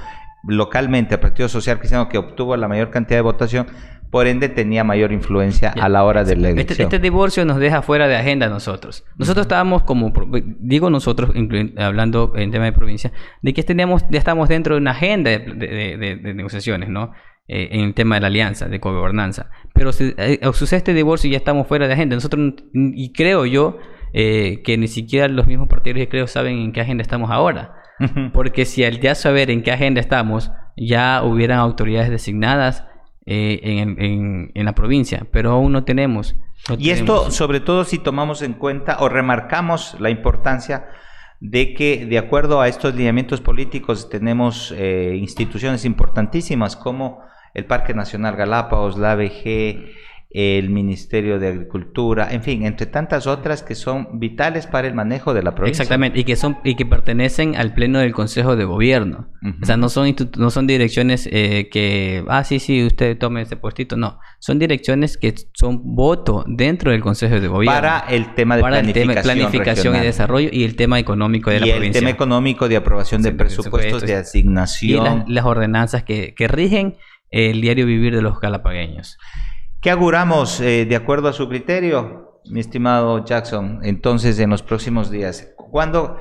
localmente 0.48 1.16
al 1.16 1.20
Partido 1.20 1.50
Social 1.50 1.80
Cristiano 1.80 2.10
que 2.10 2.18
obtuvo 2.18 2.56
la 2.58 2.68
mayor 2.68 2.90
cantidad 2.90 3.18
de 3.18 3.24
votación, 3.24 3.68
por 4.12 4.28
ende 4.28 4.48
tenía 4.48 4.84
mayor 4.84 5.12
influencia 5.12 5.72
a 5.72 5.90
la 5.90 6.04
hora 6.04 6.24
de 6.24 6.36
la 6.36 6.50
este, 6.50 6.62
elección. 6.62 6.86
Este, 6.86 7.00
divorcio 7.00 7.44
nos 7.44 7.58
deja 7.58 7.82
fuera 7.82 8.08
de 8.08 8.16
agenda 8.16 8.46
a 8.46 8.50
nosotros. 8.50 9.04
Nosotros 9.18 9.46
estábamos 9.46 9.84
como, 9.84 10.14
digo 10.60 10.90
nosotros, 10.90 11.32
hablando 11.78 12.34
en 12.36 12.52
tema 12.52 12.66
de 12.66 12.72
provincia, 12.72 13.12
de 13.42 13.54
que 13.54 13.64
teníamos, 13.64 14.06
ya 14.10 14.20
estamos 14.20 14.48
dentro 14.48 14.76
de 14.76 14.82
una 14.82 14.92
agenda 14.92 15.32
de, 15.32 16.34
negociaciones, 16.34 16.90
¿no? 16.90 17.12
Eh, 17.48 17.70
en 17.72 17.82
el 17.82 17.94
tema 17.94 18.16
de 18.16 18.22
la 18.22 18.28
alianza, 18.28 18.68
de 18.68 18.80
gobernanza. 18.80 19.50
Pero 19.74 19.92
si 19.92 20.16
eh, 20.18 20.40
sucede 20.54 20.78
este 20.78 20.94
divorcio 20.94 21.28
y 21.28 21.32
ya 21.32 21.38
estamos 21.38 21.68
fuera 21.68 21.88
de 21.88 21.94
agenda. 21.94 22.16
Nosotros, 22.16 22.54
y 22.74 23.12
creo 23.12 23.46
yo, 23.46 23.78
eh, 24.14 24.64
que 24.64 24.78
ni 24.78 24.88
siquiera 24.88 25.28
los 25.28 25.46
mismos 25.46 25.68
partidos 25.68 26.08
creo 26.10 26.26
saben 26.26 26.58
en 26.58 26.72
qué 26.72 26.82
agenda 26.82 27.02
estamos 27.02 27.30
ahora. 27.30 27.76
Porque 28.34 28.66
si 28.66 28.84
al 28.84 29.00
ya 29.00 29.16
saber 29.16 29.50
en 29.50 29.64
qué 29.64 29.72
agenda 29.72 30.02
estamos, 30.02 30.52
ya 30.76 31.24
hubieran 31.24 31.60
autoridades 31.60 32.10
designadas 32.10 32.86
eh, 33.26 33.60
en, 33.64 34.52
en, 34.54 34.66
la 34.66 34.76
provincia, 34.76 35.26
pero 35.32 35.52
aún 35.52 35.72
no 35.72 35.84
tenemos. 35.84 36.36
y 36.78 36.92
esto, 36.92 37.32
sobre 37.32 37.60
todo 37.60 37.84
si 37.84 37.98
tomamos 37.98 38.42
en 38.42 38.54
cuenta 38.54 38.98
o 39.00 39.10
remarcamos 39.10 39.96
la 40.00 40.10
importancia 40.10 40.88
de 41.40 41.74
que, 41.74 42.06
de 42.06 42.18
acuerdo 42.18 42.62
a 42.62 42.68
estos 42.68 42.96
lineamientos 42.96 43.42
políticos, 43.42 44.10
tenemos 44.10 44.74
eh, 44.78 45.16
instituciones 45.20 45.86
importantísimas 45.86 46.76
como 46.76 47.22
el 47.54 47.66
Parque 47.66 47.94
Nacional 47.94 48.36
Galápagos, 48.36 48.98
la 48.98 49.14
ABG, 49.14 49.92
el 50.38 50.70
Ministerio 50.70 51.40
de 51.40 51.48
Agricultura, 51.48 52.28
en 52.30 52.44
fin, 52.44 52.66
entre 52.66 52.88
tantas 52.88 53.26
otras 53.26 53.64
que 53.64 53.74
son 53.74 54.20
vitales 54.20 54.68
para 54.68 54.86
el 54.86 54.94
manejo 54.94 55.34
de 55.34 55.42
la 55.42 55.56
provincia. 55.56 55.84
Exactamente, 55.84 56.20
y 56.20 56.26
que 56.26 56.36
son 56.36 56.58
y 56.66 56.76
que 56.76 56.86
pertenecen 56.86 57.56
al 57.56 57.74
pleno 57.74 58.00
del 58.00 58.12
Consejo 58.12 58.58
de 58.58 58.66
Gobierno. 58.66 59.30
O 59.62 59.66
sea, 59.66 59.78
no 59.78 59.88
son 59.88 60.14
no 60.38 60.50
son 60.50 60.68
direcciones 60.68 61.30
eh, 61.32 61.70
que 61.72 62.26
ah 62.28 62.44
sí 62.44 62.60
sí 62.60 62.86
usted 62.86 63.18
tome 63.18 63.44
ese 63.44 63.56
puestito, 63.56 63.96
no, 63.96 64.20
son 64.40 64.60
direcciones 64.60 65.18
que 65.18 65.34
son 65.54 65.96
voto 65.96 66.44
dentro 66.48 66.92
del 66.92 67.02
Consejo 67.02 67.40
de 67.40 67.48
Gobierno 67.48 67.80
para 67.80 68.00
el 68.00 68.34
tema 68.34 68.58
de 68.58 68.64
planificación, 68.64 69.96
y 69.96 70.00
desarrollo 70.00 70.50
y 70.52 70.66
el 70.66 70.76
tema 70.76 71.00
económico 71.00 71.50
de 71.50 71.62
la 71.62 71.68
provincia. 71.68 71.86
Y 71.86 71.88
el 71.88 71.94
tema 71.94 72.10
económico 72.10 72.68
de 72.68 72.76
aprobación 72.76 73.22
de 73.22 73.32
presupuestos, 73.32 74.02
de 74.02 74.16
asignación 74.16 75.24
y 75.28 75.34
las, 75.34 75.46
ordenanzas 75.46 76.04
que, 76.04 76.34
que 76.36 76.50
rigen 76.50 76.98
el 77.30 77.62
diario 77.62 77.86
vivir 77.86 78.14
de 78.14 78.22
los 78.22 78.38
calapagueños. 78.40 79.18
¿Qué 79.86 79.92
auguramos 79.92 80.62
eh, 80.62 80.88
de 80.90 80.96
acuerdo 80.96 81.28
a 81.28 81.34
su 81.34 81.48
criterio, 81.48 82.42
mi 82.46 82.60
estimado 82.60 83.24
Jackson, 83.24 83.82
entonces 83.84 84.40
en 84.40 84.50
los 84.50 84.64
próximos 84.64 85.12
días? 85.12 85.54
¿Cuándo 85.58 86.18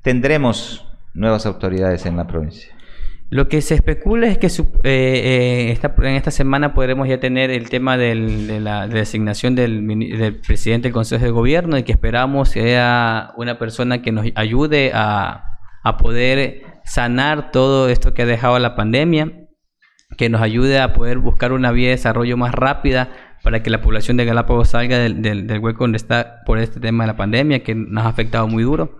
tendremos 0.00 0.88
nuevas 1.12 1.44
autoridades 1.44 2.06
en 2.06 2.16
la 2.16 2.26
provincia? 2.26 2.74
Lo 3.28 3.48
que 3.48 3.60
se 3.60 3.74
especula 3.74 4.28
es 4.28 4.38
que 4.38 4.46
eh, 4.46 4.56
eh, 4.84 5.78
en 5.82 6.14
esta 6.14 6.30
semana 6.30 6.72
podremos 6.72 7.06
ya 7.06 7.20
tener 7.20 7.50
el 7.50 7.68
tema 7.68 7.98
de 7.98 8.14
la 8.14 8.88
designación 8.88 9.56
del, 9.56 10.40
presidente 10.46 10.88
del 10.88 10.94
Consejo 10.94 11.26
de 11.26 11.32
Gobierno 11.32 11.76
y 11.76 11.82
que 11.82 11.92
esperamos 11.92 12.48
sea 12.48 13.34
una 13.36 13.58
persona 13.58 14.00
que 14.00 14.10
nos 14.10 14.24
ayude 14.36 14.92
a, 14.94 15.58
a 15.82 15.98
poder 15.98 16.62
sanar 16.86 17.50
todo 17.50 17.90
esto 17.90 18.14
que 18.14 18.22
ha 18.22 18.26
dejado 18.26 18.58
la 18.58 18.74
pandemia 18.74 19.41
que 20.16 20.28
nos 20.28 20.40
ayude 20.40 20.80
a 20.80 20.92
poder 20.92 21.18
buscar 21.18 21.52
una 21.52 21.72
vía 21.72 21.88
de 21.88 21.96
desarrollo 21.96 22.36
más 22.36 22.52
rápida 22.54 23.10
para 23.42 23.62
que 23.62 23.70
la 23.70 23.80
población 23.80 24.16
de 24.16 24.24
Galápagos 24.24 24.70
salga 24.70 24.98
del, 24.98 25.58
hueco 25.60 25.84
donde 25.84 25.96
está 25.96 26.42
por 26.46 26.58
este 26.58 26.80
tema 26.80 27.04
de 27.04 27.08
la 27.08 27.16
pandemia 27.16 27.62
que 27.62 27.74
nos 27.74 28.04
ha 28.04 28.08
afectado 28.08 28.46
muy 28.46 28.62
duro 28.62 28.98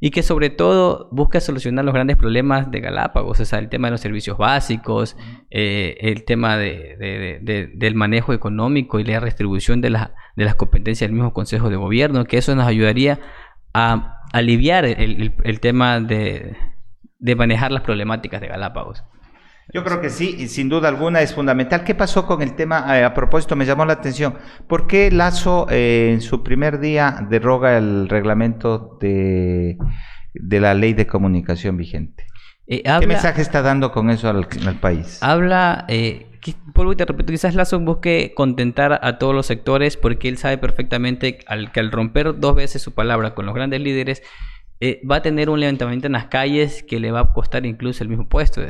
y 0.00 0.10
que 0.10 0.22
sobre 0.22 0.50
todo 0.50 1.08
busque 1.10 1.40
solucionar 1.40 1.84
los 1.84 1.94
grandes 1.94 2.16
problemas 2.16 2.70
de 2.70 2.80
Galápagos, 2.80 3.40
o 3.40 3.44
sea, 3.44 3.58
el 3.58 3.68
tema 3.68 3.88
de 3.88 3.92
los 3.92 4.00
servicios 4.00 4.38
básicos, 4.38 5.16
eh, 5.50 5.96
el 6.00 6.24
tema 6.24 6.56
de, 6.56 7.70
del 7.74 7.94
manejo 7.96 8.32
económico 8.32 9.00
y 9.00 9.04
la 9.04 9.18
redistribución 9.18 9.80
de, 9.80 9.90
de 10.36 10.44
las 10.44 10.54
competencias 10.54 11.08
del 11.08 11.16
mismo 11.16 11.32
Consejo 11.32 11.68
de 11.68 11.76
Gobierno, 11.76 12.26
que 12.26 12.38
eso 12.38 12.54
nos 12.54 12.68
ayudaría 12.68 13.18
a 13.74 14.20
aliviar 14.32 14.84
el 14.84 15.60
tema 15.60 15.98
de 15.98 16.54
manejar 17.36 17.72
las 17.72 17.82
problemáticas 17.82 18.40
de 18.40 18.46
Galápagos. 18.46 19.02
Yo 19.72 19.84
creo 19.84 20.00
que 20.00 20.08
sí, 20.08 20.34
y 20.38 20.48
sin 20.48 20.70
duda 20.70 20.88
alguna 20.88 21.20
es 21.20 21.34
fundamental. 21.34 21.84
¿Qué 21.84 21.94
pasó 21.94 22.26
con 22.26 22.40
el 22.40 22.54
tema? 22.54 22.98
Eh, 22.98 23.04
a 23.04 23.12
propósito, 23.12 23.54
me 23.54 23.66
llamó 23.66 23.84
la 23.84 23.94
atención. 23.94 24.34
¿Por 24.66 24.86
qué 24.86 25.10
Lazo 25.10 25.66
eh, 25.68 26.10
en 26.14 26.22
su 26.22 26.42
primer 26.42 26.80
día 26.80 27.26
deroga 27.28 27.76
el 27.76 28.08
reglamento 28.08 28.96
de, 28.98 29.76
de 30.32 30.60
la 30.60 30.72
ley 30.72 30.94
de 30.94 31.06
comunicación 31.06 31.76
vigente? 31.76 32.24
Eh, 32.66 32.82
¿Qué 32.82 33.06
mensaje 33.06 33.42
está 33.42 33.60
dando 33.60 33.92
con 33.92 34.08
eso 34.08 34.30
al, 34.30 34.46
país? 34.80 35.22
Habla, 35.22 35.84
eh, 35.88 36.26
por 36.72 36.94
te 36.96 37.04
repito, 37.04 37.30
quizás 37.30 37.54
Lazo 37.54 37.78
busque 37.78 38.32
contentar 38.34 39.00
a 39.02 39.18
todos 39.18 39.34
los 39.34 39.44
sectores 39.44 39.98
porque 39.98 40.28
él 40.28 40.38
sabe 40.38 40.56
perfectamente 40.56 41.40
al, 41.46 41.72
que 41.72 41.80
al 41.80 41.92
romper 41.92 42.38
dos 42.40 42.54
veces 42.54 42.80
su 42.80 42.94
palabra 42.94 43.34
con 43.34 43.44
los 43.44 43.54
grandes 43.54 43.82
líderes, 43.82 44.22
va 44.80 45.16
a 45.16 45.22
tener 45.22 45.50
un 45.50 45.60
levantamiento 45.60 46.06
en 46.06 46.12
las 46.12 46.26
calles 46.26 46.84
que 46.84 47.00
le 47.00 47.10
va 47.10 47.20
a 47.20 47.32
costar 47.32 47.66
incluso 47.66 48.02
el 48.02 48.08
mismo 48.08 48.28
puesto 48.28 48.62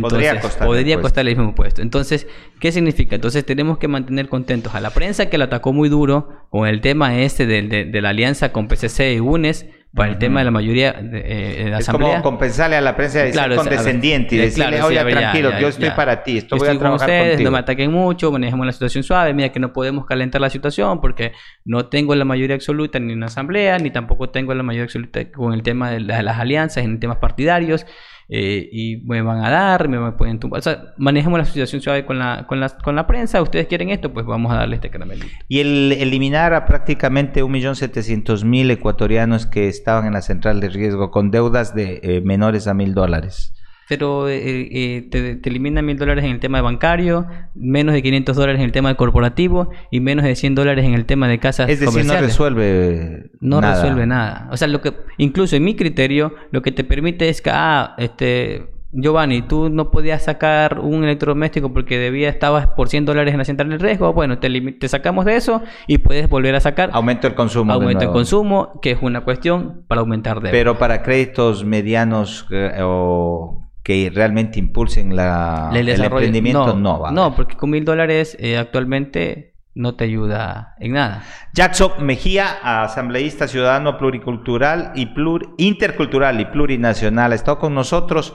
podría 0.00 0.40
costar 0.40 0.66
podría 0.66 1.00
costar 1.00 1.26
el 1.26 1.36
mismo 1.36 1.54
puesto. 1.54 1.82
Entonces, 1.82 2.26
¿qué 2.60 2.72
significa? 2.72 3.14
Entonces 3.14 3.44
tenemos 3.44 3.78
que 3.78 3.88
mantener 3.88 4.28
contentos 4.28 4.74
a 4.74 4.80
la 4.80 4.90
prensa 4.90 5.26
que 5.26 5.38
lo 5.38 5.44
atacó 5.44 5.72
muy 5.72 5.88
duro 5.88 6.46
con 6.50 6.66
el 6.66 6.80
tema 6.80 7.18
este 7.18 7.46
de, 7.46 8.00
la 8.00 8.08
alianza 8.08 8.52
con 8.52 8.68
PCC 8.68 9.14
y 9.14 9.20
UNES 9.20 9.66
para 9.94 10.10
el 10.10 10.18
tema 10.18 10.40
de 10.40 10.46
la 10.46 10.50
mayoría 10.50 10.92
de, 10.92 11.66
eh, 11.66 11.68
la 11.68 11.78
es 11.78 11.88
como 11.88 12.22
compensarle 12.22 12.76
a 12.76 12.80
la 12.80 12.96
prensa 12.96 13.22
de 13.22 13.32
ser 13.32 13.54
condescendiente 13.54 14.36
y 14.36 14.38
decirle, 14.38 14.80
oye, 14.80 15.04
tranquilo, 15.04 15.50
yo 15.60 15.68
estoy 15.68 15.90
para 15.90 16.22
ti, 16.22 16.38
esto 16.38 16.56
voy 16.56 16.66
a 16.66 16.78
trabajar 16.78 17.08
con 17.08 17.10
ustedes, 17.10 17.40
no 17.42 17.50
me 17.50 17.58
ataquen 17.58 17.92
mucho, 17.92 18.32
manejemos 18.32 18.64
la 18.64 18.72
situación 18.72 19.04
suave, 19.04 19.34
mira 19.34 19.50
que 19.50 19.60
no 19.60 19.74
podemos 19.74 20.06
calentar 20.06 20.40
la 20.40 20.48
situación 20.48 21.02
porque 21.02 21.32
no 21.66 21.86
tengo 21.86 22.14
la 22.14 22.24
mayoría 22.24 22.56
absoluta 22.56 22.98
ni 22.98 23.12
en 23.12 23.20
la 23.20 23.26
asamblea, 23.26 23.78
ni 23.78 23.90
tampoco 23.90 24.30
tengo 24.30 24.54
la 24.54 24.62
mayoría 24.62 24.84
absoluta 24.84 25.30
con 25.30 25.52
el 25.52 25.62
tema 25.62 25.90
de 25.90 26.00
las 26.00 26.38
alianzas, 26.38 26.84
en 26.84 26.98
temas 26.98 27.18
partidarios. 27.18 27.84
Eh, 28.28 28.68
y 28.72 28.96
me 29.04 29.22
van 29.22 29.44
a 29.44 29.50
dar, 29.50 29.88
me 29.88 30.12
pueden 30.12 30.38
tumbar. 30.38 30.60
O 30.60 30.62
sea, 30.62 30.94
manejemos 30.96 31.38
la 31.38 31.44
situación 31.44 31.80
suave 31.80 32.04
con 32.04 32.18
la, 32.18 32.46
con, 32.46 32.60
la, 32.60 32.68
con 32.70 32.96
la 32.96 33.06
prensa. 33.06 33.42
Ustedes 33.42 33.66
quieren 33.66 33.90
esto, 33.90 34.12
pues 34.12 34.26
vamos 34.26 34.52
a 34.52 34.56
darle 34.56 34.76
este 34.76 34.90
caramelito. 34.90 35.26
Y 35.48 35.60
el 35.60 35.92
eliminar 35.92 36.54
a 36.54 36.64
prácticamente 36.64 37.42
1.700.000 37.42 38.70
ecuatorianos 38.70 39.46
que 39.46 39.68
estaban 39.68 40.06
en 40.06 40.12
la 40.14 40.22
central 40.22 40.60
de 40.60 40.68
riesgo 40.68 41.10
con 41.10 41.30
deudas 41.30 41.74
de 41.74 42.00
eh, 42.02 42.20
menores 42.22 42.66
a 42.66 42.74
mil 42.74 42.94
dólares 42.94 43.52
pero 43.92 44.26
eh, 44.26 44.68
eh, 44.72 45.06
te, 45.10 45.36
te, 45.36 45.50
elimina 45.50 45.82
mil 45.82 45.98
dólares 45.98 46.24
en 46.24 46.30
el 46.30 46.40
tema 46.40 46.56
de 46.56 46.62
bancario, 46.62 47.26
menos 47.54 47.92
de 47.92 48.02
500 48.02 48.34
dólares 48.34 48.58
en 48.58 48.64
el 48.64 48.72
tema 48.72 48.88
de 48.88 48.94
corporativo 48.94 49.68
y 49.90 50.00
menos 50.00 50.24
de 50.24 50.34
100 50.34 50.54
dólares 50.54 50.86
en 50.86 50.94
el 50.94 51.04
tema 51.04 51.28
de 51.28 51.38
casas 51.38 51.68
Es 51.68 51.78
decir, 51.78 52.06
no 52.06 52.16
resuelve 52.16 53.30
No 53.40 53.60
resuelve 53.60 54.06
nada. 54.06 54.48
O 54.50 54.56
sea, 54.56 54.66
lo 54.66 54.80
que 54.80 54.94
incluso 55.18 55.56
en 55.56 55.64
mi 55.64 55.76
criterio, 55.76 56.34
lo 56.52 56.62
que 56.62 56.72
te 56.72 56.84
permite 56.84 57.28
es 57.28 57.42
que, 57.42 57.50
ah, 57.52 57.94
este, 57.98 58.70
Giovanni, 58.92 59.42
tú 59.42 59.68
no 59.68 59.90
podías 59.90 60.22
sacar 60.22 60.78
un 60.78 61.04
electrodoméstico 61.04 61.70
porque 61.70 61.98
debía 61.98 62.30
estabas 62.30 62.68
por 62.68 62.88
100 62.88 63.04
dólares 63.04 63.32
en 63.34 63.38
la 63.40 63.44
central 63.44 63.78
riesgo. 63.78 64.14
Bueno, 64.14 64.38
te, 64.38 64.48
te, 64.72 64.88
sacamos 64.88 65.26
de 65.26 65.36
eso 65.36 65.60
y 65.86 65.98
puedes 65.98 66.30
volver 66.30 66.54
a 66.54 66.60
sacar. 66.60 66.88
Aumento 66.94 67.26
el 67.26 67.34
consumo. 67.34 67.74
Aumento 67.74 68.04
el 68.04 68.10
consumo, 68.10 68.80
que 68.80 68.92
es 68.92 69.02
una 69.02 69.20
cuestión 69.20 69.84
para 69.86 70.00
aumentar 70.00 70.40
deuda. 70.40 70.50
Pero 70.50 70.78
para 70.78 71.02
créditos 71.02 71.62
medianos 71.62 72.46
eh, 72.50 72.80
o 72.80 73.61
que 73.82 74.10
realmente 74.14 74.58
impulsen 74.58 75.16
la, 75.16 75.70
el, 75.74 75.88
emprendimiento 75.88 76.76
no, 76.76 77.00
va. 77.00 77.10
No, 77.10 77.34
porque 77.34 77.56
con 77.56 77.70
mil 77.70 77.84
dólares 77.84 78.36
eh, 78.38 78.56
actualmente 78.56 79.54
no 79.74 79.94
te 79.94 80.04
ayuda 80.04 80.74
en 80.78 80.92
nada. 80.92 81.24
Jackson 81.54 81.92
Mejía, 82.00 82.82
asambleísta 82.84 83.48
ciudadano 83.48 83.98
pluricultural 83.98 84.92
y 84.94 85.06
plur, 85.06 85.54
intercultural 85.58 86.40
y 86.40 86.44
plurinacional, 86.44 87.32
ha 87.32 87.34
estado 87.34 87.58
con 87.58 87.74
nosotros 87.74 88.34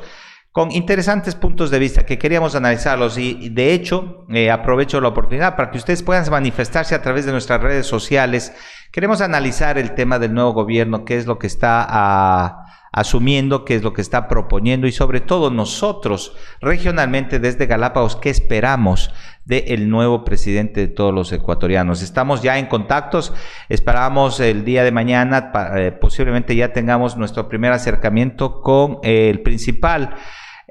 con 0.51 0.71
interesantes 0.71 1.35
puntos 1.35 1.69
de 1.69 1.77
vista 1.77 2.03
que 2.03 2.17
queríamos 2.17 2.55
analizarlos 2.55 3.19
y 3.19 3.49
de 3.49 3.73
hecho 3.73 4.25
eh, 4.29 4.49
aprovecho 4.49 4.99
la 4.99 5.09
oportunidad 5.09 5.55
para 5.55 5.69
que 5.69 5.77
ustedes 5.77 6.01
puedan 6.01 6.27
manifestarse 6.31 6.95
a 6.95 7.01
través 7.03 7.27
de 7.27 7.31
nuestras 7.31 7.61
redes 7.61 7.85
sociales. 7.85 8.53
Queremos 8.91 9.21
analizar 9.21 9.77
el 9.77 9.93
tema 9.93 10.17
del 10.17 10.33
nuevo 10.33 10.53
gobierno, 10.53 11.05
qué 11.05 11.17
es 11.17 11.27
lo 11.27 11.37
que 11.37 11.45
está 11.45 11.85
a 11.87 12.66
asumiendo 12.97 13.63
qué 13.63 13.75
es 13.75 13.83
lo 13.83 13.93
que 13.93 14.01
está 14.01 14.27
proponiendo 14.27 14.87
y 14.87 14.91
sobre 14.91 15.21
todo 15.21 15.51
nosotros 15.51 16.35
regionalmente 16.61 17.37
desde 17.37 17.67
Galápagos, 17.67 18.15
qué 18.15 18.31
esperamos 18.31 19.13
del 19.45 19.87
nuevo 19.87 20.25
presidente 20.25 20.79
de 20.79 20.87
todos 20.87 21.13
los 21.13 21.31
ecuatorianos. 21.31 22.01
Estamos 22.01 22.41
ya 22.41 22.57
en 22.57 22.65
contactos, 22.65 23.35
esperamos 23.69 24.39
el 24.39 24.65
día 24.65 24.83
de 24.83 24.91
mañana, 24.91 25.51
eh, 25.75 25.91
posiblemente 25.91 26.55
ya 26.55 26.73
tengamos 26.73 27.17
nuestro 27.17 27.47
primer 27.47 27.71
acercamiento 27.71 28.61
con 28.61 28.97
el 29.03 29.43
principal 29.43 30.15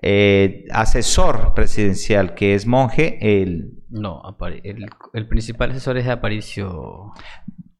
eh, 0.02 0.64
asesor 0.72 1.54
presidencial, 1.54 2.34
que 2.34 2.56
es 2.56 2.66
Monje. 2.66 3.18
El... 3.20 3.70
No, 3.88 4.36
el, 4.64 4.90
el 5.14 5.28
principal 5.28 5.70
asesor 5.70 5.96
es 5.96 6.08
Aparicio. 6.08 7.12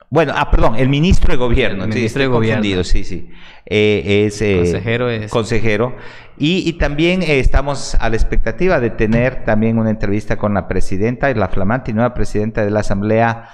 Bueno, 0.09 0.33
ah, 0.37 0.51
perdón, 0.51 0.77
el 0.77 0.89
ministro 0.89 1.33
de 1.33 1.37
gobierno. 1.37 1.85
El 1.85 1.91
ministro 1.91 2.23
de 2.23 2.29
gobierno. 2.29 2.85
Sí, 2.85 3.05
sí. 3.05 3.29
Eh, 3.65 4.27
es, 4.27 4.41
eh, 4.41 4.59
consejero 4.59 5.11
es. 5.11 5.31
Consejero. 5.31 5.97
Y, 6.39 6.69
y 6.69 6.75
también 6.75 7.23
eh, 7.23 7.41
estamos 7.41 7.97
a 7.97 8.09
la 8.09 8.17
expectativa 8.17 8.79
de 8.79 8.91
tener 8.91 9.45
también 9.45 9.79
una 9.79 9.91
entrevista 9.91 10.37
con 10.37 10.55
la 10.55 10.69
presidenta 10.69 11.31
y 11.31 11.35
la 11.35 11.49
flamante 11.49 11.91
y 11.91 11.95
nueva 11.95 12.15
presidenta 12.15 12.65
de 12.65 12.71
la 12.71 12.81
Asamblea 12.81 13.49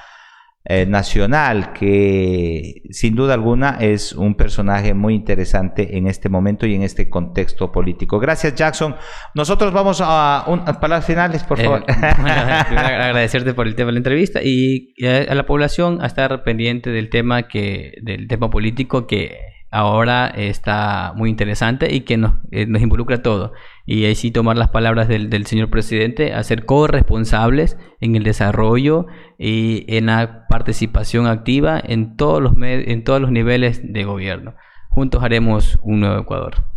eh, 0.64 0.86
nacional, 0.86 1.72
que 1.72 2.82
sin 2.90 3.16
duda 3.16 3.34
alguna 3.34 3.78
es 3.80 4.12
un 4.12 4.36
personaje 4.36 4.94
muy 4.94 5.14
interesante 5.14 5.96
en 5.98 6.06
este 6.06 6.28
momento 6.28 6.66
y 6.66 6.74
en 6.74 6.82
este 6.82 7.10
contexto 7.10 7.72
político. 7.72 8.20
Gracias, 8.20 8.54
Jackson. 8.54 8.94
Nosotros 9.34 9.72
vamos 9.72 10.00
a, 10.04 10.44
un, 10.46 10.64
palabras 10.64 11.04
finales, 11.04 11.42
por 11.42 11.58
eh, 11.58 11.64
favor. 11.64 11.84
agradecerte 11.88 13.54
por 13.54 13.66
el 13.66 13.74
tema 13.74 13.88
de 13.88 13.92
la 13.94 13.98
entrevista 13.98 14.40
y 14.42 14.94
a 15.04 15.34
la 15.34 15.46
población 15.46 16.00
a 16.00 16.06
estar 16.06 16.44
pendiente 16.44 16.90
del 16.90 17.10
tema 17.10 17.48
que 17.48 17.94
del 18.02 18.28
tema 18.28 18.48
político 18.48 19.06
que 19.06 19.36
ahora 19.72 20.28
está 20.28 21.12
muy 21.16 21.30
interesante 21.30 21.92
y 21.92 22.02
que 22.02 22.18
nos, 22.18 22.34
eh, 22.52 22.66
nos 22.66 22.82
involucra 22.82 23.16
a 23.16 23.22
todos. 23.22 23.50
Y 23.84 24.04
ahí 24.04 24.14
sí 24.14 24.30
tomar 24.30 24.56
las 24.56 24.68
palabras 24.68 25.08
del, 25.08 25.28
del, 25.28 25.46
señor 25.46 25.70
presidente, 25.70 26.34
a 26.34 26.42
ser 26.44 26.64
corresponsables 26.64 27.76
en 28.00 28.14
el 28.14 28.22
desarrollo 28.22 29.06
y 29.38 29.84
en 29.88 30.06
la 30.06 30.46
participación 30.48 31.26
activa 31.26 31.80
en 31.82 32.16
todos 32.16 32.40
los, 32.40 32.54
en 32.60 33.04
todos 33.04 33.20
los 33.20 33.32
niveles 33.32 33.80
de 33.82 34.04
gobierno. 34.04 34.54
Juntos 34.88 35.22
haremos 35.24 35.78
un 35.82 36.00
nuevo 36.00 36.20
Ecuador. 36.20 36.71